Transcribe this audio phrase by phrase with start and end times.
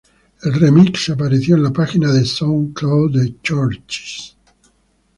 [0.45, 4.35] El remix apareció en la página de Soundcloud de Chvrches.